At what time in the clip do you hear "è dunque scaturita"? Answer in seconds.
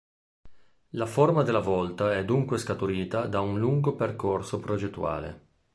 2.17-3.27